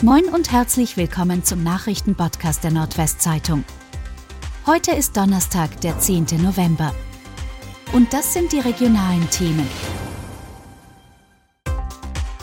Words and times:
Moin 0.00 0.26
und 0.26 0.52
herzlich 0.52 0.96
willkommen 0.96 1.42
zum 1.42 1.64
Nachrichtenpodcast 1.64 2.62
der 2.62 2.70
Nordwestzeitung. 2.70 3.64
Heute 4.64 4.92
ist 4.92 5.16
Donnerstag, 5.16 5.80
der 5.80 5.98
10. 5.98 6.24
November. 6.40 6.94
Und 7.92 8.12
das 8.12 8.32
sind 8.32 8.52
die 8.52 8.60
regionalen 8.60 9.28
Themen. 9.30 9.66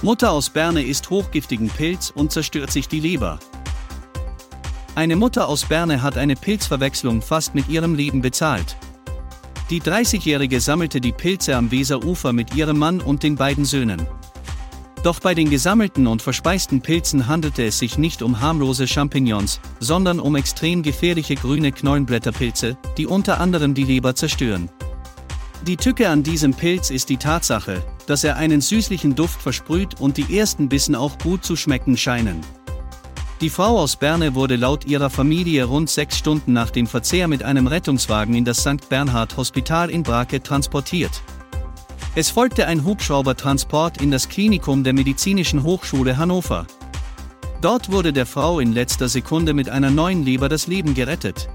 Mutter 0.01 0.33
aus 0.33 0.49
Berne 0.49 0.83
isst 0.83 1.09
hochgiftigen 1.09 1.69
Pilz 1.69 2.09
und 2.09 2.33
zerstört 2.33 2.71
sich 2.71 2.89
die 2.89 2.99
Leber. 2.99 3.39
Eine 4.95 5.15
Mutter 5.15 5.47
aus 5.47 5.63
Berne 5.63 6.01
hat 6.01 6.17
eine 6.17 6.35
Pilzverwechslung 6.35 7.21
fast 7.21 7.55
mit 7.55 7.69
ihrem 7.69 7.95
Leben 7.95 8.21
bezahlt. 8.21 8.75
Die 9.69 9.81
30-Jährige 9.81 10.59
sammelte 10.59 10.99
die 10.99 11.13
Pilze 11.13 11.55
am 11.55 11.71
Weserufer 11.71 12.33
mit 12.33 12.53
ihrem 12.53 12.77
Mann 12.79 12.99
und 12.99 13.23
den 13.23 13.37
beiden 13.37 13.63
Söhnen. 13.63 14.05
Doch 15.05 15.19
bei 15.19 15.35
den 15.35 15.51
gesammelten 15.51 16.07
und 16.07 16.23
verspeisten 16.23 16.81
Pilzen 16.81 17.27
handelte 17.27 17.63
es 17.63 17.77
sich 17.77 17.99
nicht 17.99 18.23
um 18.23 18.41
harmlose 18.41 18.87
Champignons, 18.87 19.59
sondern 19.79 20.19
um 20.19 20.35
extrem 20.35 20.81
gefährliche 20.81 21.35
grüne 21.35 21.71
Knollenblätterpilze, 21.71 22.75
die 22.97 23.05
unter 23.05 23.39
anderem 23.39 23.75
die 23.75 23.83
Leber 23.83 24.15
zerstören. 24.15 24.67
Die 25.67 25.77
Tücke 25.77 26.09
an 26.09 26.23
diesem 26.23 26.55
Pilz 26.55 26.89
ist 26.89 27.09
die 27.09 27.17
Tatsache, 27.17 27.83
dass 28.07 28.23
er 28.23 28.37
einen 28.37 28.61
süßlichen 28.61 29.13
Duft 29.13 29.39
versprüht 29.39 30.01
und 30.01 30.17
die 30.17 30.39
ersten 30.39 30.69
Bissen 30.69 30.95
auch 30.95 31.19
gut 31.19 31.45
zu 31.45 31.55
schmecken 31.55 31.97
scheinen. 31.97 32.41
Die 33.41 33.51
Frau 33.51 33.77
aus 33.77 33.97
Berne 33.97 34.33
wurde 34.33 34.55
laut 34.55 34.85
ihrer 34.85 35.11
Familie 35.11 35.65
rund 35.65 35.87
sechs 35.87 36.17
Stunden 36.17 36.53
nach 36.53 36.71
dem 36.71 36.87
Verzehr 36.87 37.27
mit 37.27 37.43
einem 37.43 37.67
Rettungswagen 37.67 38.33
in 38.33 38.43
das 38.43 38.57
St. 38.61 38.89
Bernhard 38.89 39.37
Hospital 39.37 39.91
in 39.91 40.01
Brake 40.01 40.41
transportiert. 40.41 41.21
Es 42.17 42.29
folgte 42.29 42.65
ein 42.65 42.85
Hubschraubertransport 42.85 44.01
in 44.01 44.09
das 44.09 44.29
Klinikum 44.29 44.85
der 44.85 44.93
Medizinischen 44.93 45.63
Hochschule 45.63 46.15
Hannover. 46.15 46.65
Dort 47.59 47.91
wurde 47.91 48.13
der 48.13 48.25
Frau 48.25 48.61
in 48.61 48.71
letzter 48.71 49.09
Sekunde 49.09 49.53
mit 49.53 49.67
einer 49.67 49.89
neuen 49.89 50.23
Leber 50.23 50.47
das 50.47 50.67
Leben 50.67 50.93
gerettet. 50.93 51.49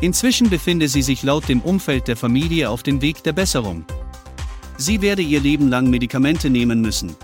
Inzwischen 0.00 0.48
befinde 0.48 0.88
sie 0.88 1.02
sich 1.02 1.22
laut 1.22 1.46
dem 1.50 1.60
Umfeld 1.60 2.08
der 2.08 2.16
Familie 2.16 2.70
auf 2.70 2.82
dem 2.82 3.02
Weg 3.02 3.22
der 3.22 3.34
Besserung. 3.34 3.84
Sie 4.78 5.02
werde 5.02 5.20
ihr 5.20 5.40
Leben 5.40 5.68
lang 5.68 5.90
Medikamente 5.90 6.48
nehmen 6.48 6.80
müssen. 6.80 7.14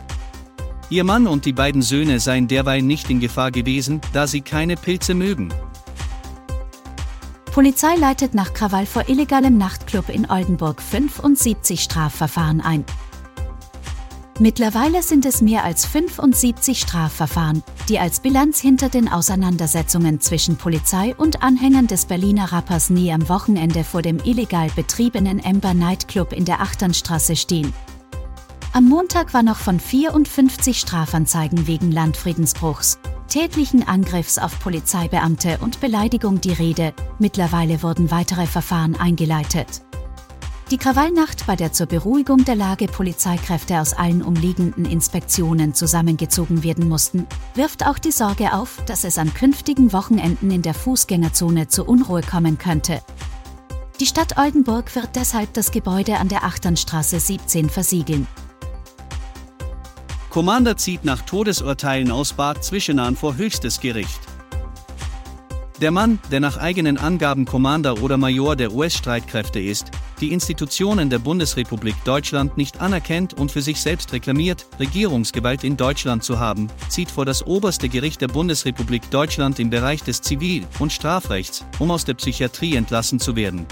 Ihr 0.90 1.04
Mann 1.04 1.26
und 1.26 1.46
die 1.46 1.54
beiden 1.54 1.80
Söhne 1.80 2.20
seien 2.20 2.48
derweil 2.48 2.82
nicht 2.82 3.08
in 3.08 3.20
Gefahr 3.20 3.50
gewesen, 3.50 4.02
da 4.12 4.26
sie 4.26 4.42
keine 4.42 4.76
Pilze 4.76 5.14
mögen. 5.14 5.48
Polizei 7.52 7.96
leitet 7.96 8.32
nach 8.32 8.54
Krawall 8.54 8.86
vor 8.86 9.10
illegalem 9.10 9.58
Nachtclub 9.58 10.08
in 10.08 10.30
Oldenburg 10.30 10.80
75 10.80 11.82
Strafverfahren 11.82 12.62
ein. 12.62 12.82
Mittlerweile 14.38 15.02
sind 15.02 15.26
es 15.26 15.42
mehr 15.42 15.62
als 15.62 15.84
75 15.84 16.80
Strafverfahren, 16.80 17.62
die 17.90 17.98
als 17.98 18.20
Bilanz 18.20 18.58
hinter 18.58 18.88
den 18.88 19.06
Auseinandersetzungen 19.06 20.18
zwischen 20.18 20.56
Polizei 20.56 21.14
und 21.14 21.42
Anhängern 21.42 21.86
des 21.86 22.06
Berliner 22.06 22.52
Rappers 22.52 22.88
nie 22.88 23.12
am 23.12 23.28
Wochenende 23.28 23.84
vor 23.84 24.00
dem 24.00 24.18
illegal 24.24 24.70
betriebenen 24.74 25.38
Ember 25.38 25.74
Nightclub 25.74 26.32
in 26.32 26.46
der 26.46 26.62
Achternstraße 26.62 27.36
stehen. 27.36 27.74
Am 28.72 28.88
Montag 28.88 29.34
war 29.34 29.42
noch 29.42 29.58
von 29.58 29.78
54 29.78 30.80
Strafanzeigen 30.80 31.66
wegen 31.66 31.92
Landfriedensbruchs, 31.92 32.98
tätlichen 33.32 33.88
Angriffs 33.88 34.36
auf 34.36 34.60
Polizeibeamte 34.60 35.56
und 35.62 35.80
Beleidigung 35.80 36.42
die 36.42 36.52
Rede, 36.52 36.92
mittlerweile 37.18 37.82
wurden 37.82 38.10
weitere 38.10 38.46
Verfahren 38.46 38.94
eingeleitet. 38.94 39.80
Die 40.70 40.76
Krawallnacht, 40.76 41.46
bei 41.46 41.56
der 41.56 41.72
zur 41.72 41.86
Beruhigung 41.86 42.44
der 42.44 42.56
Lage 42.56 42.88
Polizeikräfte 42.88 43.80
aus 43.80 43.94
allen 43.94 44.20
umliegenden 44.20 44.84
Inspektionen 44.84 45.72
zusammengezogen 45.72 46.62
werden 46.62 46.90
mussten, 46.90 47.26
wirft 47.54 47.86
auch 47.86 47.98
die 47.98 48.12
Sorge 48.12 48.52
auf, 48.52 48.82
dass 48.84 49.02
es 49.02 49.16
an 49.16 49.32
künftigen 49.32 49.94
Wochenenden 49.94 50.50
in 50.50 50.60
der 50.60 50.74
Fußgängerzone 50.74 51.68
zu 51.68 51.86
Unruhe 51.86 52.20
kommen 52.20 52.58
könnte. 52.58 53.00
Die 53.98 54.06
Stadt 54.06 54.36
Oldenburg 54.36 54.94
wird 54.94 55.16
deshalb 55.16 55.54
das 55.54 55.70
Gebäude 55.70 56.18
an 56.18 56.28
der 56.28 56.44
Achternstraße 56.44 57.18
17 57.18 57.70
versiegeln. 57.70 58.26
Commander 60.32 60.78
zieht 60.78 61.04
nach 61.04 61.20
Todesurteilen 61.20 62.10
aus 62.10 62.32
Bad 62.32 62.64
Zwischenahn 62.64 63.16
vor 63.16 63.36
höchstes 63.36 63.80
Gericht. 63.80 64.18
Der 65.82 65.90
Mann, 65.90 66.20
der 66.30 66.40
nach 66.40 66.56
eigenen 66.56 66.96
Angaben 66.96 67.44
Commander 67.44 68.02
oder 68.02 68.16
Major 68.16 68.56
der 68.56 68.72
US-Streitkräfte 68.72 69.60
ist, 69.60 69.90
die 70.22 70.32
Institutionen 70.32 71.10
der 71.10 71.18
Bundesrepublik 71.18 71.96
Deutschland 72.04 72.56
nicht 72.56 72.80
anerkennt 72.80 73.34
und 73.34 73.52
für 73.52 73.60
sich 73.60 73.82
selbst 73.82 74.14
reklamiert, 74.14 74.64
Regierungsgewalt 74.80 75.64
in 75.64 75.76
Deutschland 75.76 76.24
zu 76.24 76.38
haben, 76.38 76.68
zieht 76.88 77.10
vor 77.10 77.26
das 77.26 77.46
oberste 77.46 77.90
Gericht 77.90 78.22
der 78.22 78.28
Bundesrepublik 78.28 79.10
Deutschland 79.10 79.58
im 79.58 79.68
Bereich 79.68 80.02
des 80.02 80.22
Zivil- 80.22 80.64
und 80.78 80.94
Strafrechts, 80.94 81.66
um 81.78 81.90
aus 81.90 82.06
der 82.06 82.14
Psychiatrie 82.14 82.76
entlassen 82.76 83.20
zu 83.20 83.36
werden. 83.36 83.66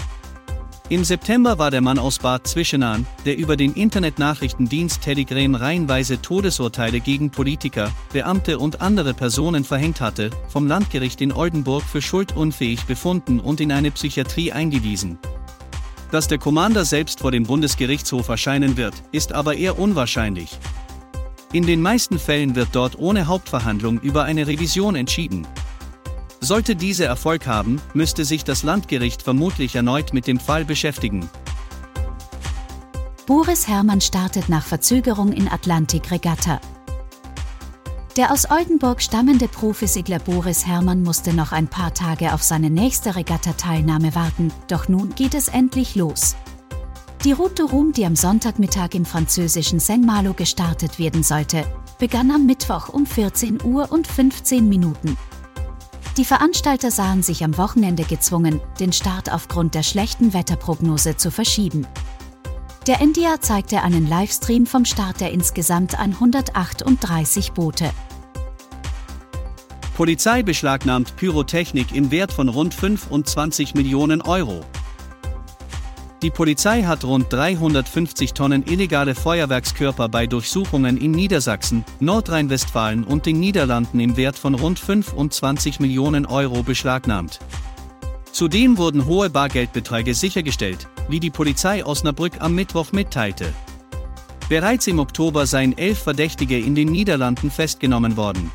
Im 0.91 1.05
September 1.05 1.57
war 1.57 1.71
der 1.71 1.79
Mann 1.79 1.97
aus 1.97 2.19
Bad 2.19 2.45
Zwischenahn, 2.45 3.07
der 3.23 3.37
über 3.37 3.55
den 3.55 3.75
Internetnachrichtendienst 3.75 5.01
Telegram 5.01 5.55
reihenweise 5.55 6.21
Todesurteile 6.21 6.99
gegen 6.99 7.29
Politiker, 7.29 7.93
Beamte 8.11 8.59
und 8.59 8.81
andere 8.81 9.13
Personen 9.13 9.63
verhängt 9.63 10.01
hatte, 10.01 10.31
vom 10.49 10.67
Landgericht 10.67 11.21
in 11.21 11.31
Oldenburg 11.31 11.83
für 11.83 12.01
schuldunfähig 12.01 12.83
befunden 12.87 13.39
und 13.39 13.61
in 13.61 13.71
eine 13.71 13.91
Psychiatrie 13.91 14.51
eingewiesen. 14.51 15.17
Dass 16.11 16.27
der 16.27 16.39
Commander 16.39 16.83
selbst 16.83 17.21
vor 17.21 17.31
dem 17.31 17.43
Bundesgerichtshof 17.43 18.27
erscheinen 18.27 18.75
wird, 18.75 18.95
ist 19.13 19.31
aber 19.31 19.55
eher 19.55 19.79
unwahrscheinlich. 19.79 20.59
In 21.53 21.65
den 21.65 21.81
meisten 21.81 22.19
Fällen 22.19 22.57
wird 22.57 22.67
dort 22.73 22.99
ohne 22.99 23.27
Hauptverhandlung 23.27 24.01
über 24.01 24.25
eine 24.25 24.45
Revision 24.45 24.95
entschieden. 24.95 25.47
Sollte 26.43 26.75
diese 26.75 27.05
Erfolg 27.05 27.45
haben, 27.45 27.79
müsste 27.93 28.25
sich 28.25 28.43
das 28.43 28.63
Landgericht 28.63 29.21
vermutlich 29.21 29.75
erneut 29.75 30.11
mit 30.11 30.25
dem 30.25 30.39
Fall 30.39 30.65
beschäftigen. 30.65 31.29
Boris 33.27 33.67
Herrmann 33.67 34.01
startet 34.01 34.49
nach 34.49 34.65
Verzögerung 34.65 35.33
in 35.33 35.47
Atlantik-Regatta. 35.47 36.59
Der 38.17 38.31
aus 38.31 38.49
Oldenburg 38.49 39.03
stammende 39.03 39.47
Profisegler 39.47 40.17
Boris 40.17 40.65
Herrmann 40.65 41.03
musste 41.03 41.31
noch 41.31 41.51
ein 41.51 41.67
paar 41.67 41.93
Tage 41.93 42.33
auf 42.33 42.41
seine 42.41 42.71
nächste 42.71 43.15
Regatta-Teilnahme 43.15 44.15
warten, 44.15 44.51
doch 44.67 44.89
nun 44.89 45.13
geht 45.13 45.35
es 45.35 45.47
endlich 45.47 45.93
los. 45.93 46.35
Die 47.23 47.33
Route 47.33 47.63
Rum, 47.65 47.93
die 47.93 48.05
am 48.05 48.15
Sonntagmittag 48.15 48.95
im 48.95 49.05
französischen 49.05 49.79
Saint-Malo 49.79 50.33
gestartet 50.33 50.97
werden 50.97 51.21
sollte, 51.21 51.63
begann 51.99 52.31
am 52.31 52.47
Mittwoch 52.47 52.89
um 52.89 53.05
14 53.05 53.63
Uhr 53.63 53.91
und 53.91 54.07
15 54.07 54.67
Minuten. 54.67 55.15
Die 56.17 56.25
Veranstalter 56.25 56.91
sahen 56.91 57.23
sich 57.23 57.43
am 57.43 57.57
Wochenende 57.57 58.03
gezwungen, 58.03 58.59
den 58.81 58.91
Start 58.91 59.31
aufgrund 59.31 59.75
der 59.75 59.83
schlechten 59.83 60.33
Wetterprognose 60.33 61.15
zu 61.15 61.31
verschieben. 61.31 61.87
Der 62.85 62.99
NDR 62.99 63.39
zeigte 63.39 63.81
einen 63.81 64.09
Livestream 64.09 64.65
vom 64.65 64.83
Start 64.83 65.21
der 65.21 65.31
insgesamt 65.31 65.97
138 65.97 67.53
Boote. 67.53 67.91
Polizei 69.95 70.43
beschlagnahmt 70.43 71.15
Pyrotechnik 71.15 71.95
im 71.95 72.11
Wert 72.11 72.33
von 72.33 72.49
rund 72.49 72.73
25 72.73 73.75
Millionen 73.75 74.21
Euro. 74.21 74.65
Die 76.21 76.29
Polizei 76.29 76.83
hat 76.83 77.03
rund 77.03 77.33
350 77.33 78.33
Tonnen 78.33 78.63
illegale 78.67 79.15
Feuerwerkskörper 79.15 80.07
bei 80.07 80.27
Durchsuchungen 80.27 80.97
in 80.97 81.09
Niedersachsen, 81.09 81.83
Nordrhein-Westfalen 81.99 83.03
und 83.03 83.25
den 83.25 83.39
Niederlanden 83.39 83.99
im 83.99 84.15
Wert 84.17 84.37
von 84.37 84.53
rund 84.53 84.77
25 84.77 85.79
Millionen 85.79 86.27
Euro 86.27 86.61
beschlagnahmt. 86.61 87.39
Zudem 88.31 88.77
wurden 88.77 89.07
hohe 89.07 89.31
Bargeldbeträge 89.31 90.13
sichergestellt, 90.13 90.87
wie 91.09 91.19
die 91.19 91.31
Polizei 91.31 91.83
Osnabrück 91.83 92.33
am 92.39 92.53
Mittwoch 92.53 92.91
mitteilte. 92.91 93.51
Bereits 94.47 94.85
im 94.85 94.99
Oktober 94.99 95.47
seien 95.47 95.75
elf 95.75 96.03
Verdächtige 96.03 96.59
in 96.59 96.75
den 96.75 96.89
Niederlanden 96.89 97.49
festgenommen 97.49 98.15
worden. 98.15 98.51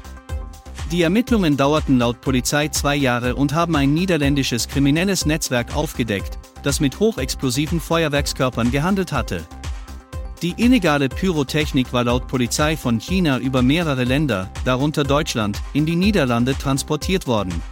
Die 0.93 1.02
Ermittlungen 1.02 1.56
dauerten 1.56 1.99
laut 1.99 2.20
Polizei 2.20 2.69
zwei 2.69 2.94
Jahre 2.94 3.35
und 3.35 3.55
haben 3.55 3.75
ein 3.75 3.93
niederländisches 3.93 4.69
kriminelles 4.69 5.26
Netzwerk 5.26 5.75
aufgedeckt, 5.75 6.38
das 6.67 6.81
mit 6.81 6.99
hochexplosiven 6.99 7.81
Feuerwerkskörpern 7.81 8.73
gehandelt 8.73 9.13
hatte. 9.13 9.47
Die 10.43 10.55
illegale 10.59 11.09
Pyrotechnik 11.09 11.93
war 11.93 12.05
laut 12.05 12.27
Polizei 12.27 12.77
von 12.77 12.99
China 12.99 13.39
über 13.39 13.63
mehrere 13.63 14.05
Länder, 14.05 14.51
darunter 14.65 15.05
Deutschland, 15.05 15.63
in 15.73 15.87
die 15.87 15.97
Niederlande 15.97 16.59
transportiert 16.59 17.27
worden. 17.27 17.63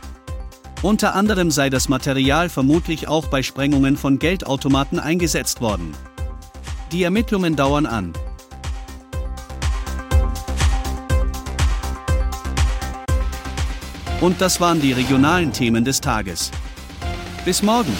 Unter 0.80 1.14
anderem 1.14 1.50
sei 1.50 1.70
das 1.70 1.88
Material 1.88 2.48
vermutlich 2.48 3.08
auch 3.08 3.26
bei 3.26 3.42
Sprengungen 3.42 3.96
von 3.96 4.18
Geldautomaten 4.18 4.98
eingesetzt 5.00 5.60
worden. 5.60 5.92
Die 6.92 7.02
Ermittlungen 7.02 7.56
dauern 7.56 7.86
an. 7.86 8.12
Und 14.20 14.40
das 14.40 14.60
waren 14.60 14.80
die 14.80 14.92
regionalen 14.92 15.52
Themen 15.52 15.84
des 15.84 16.00
Tages. 16.00 16.50
Bis 17.44 17.62
morgen! 17.62 17.94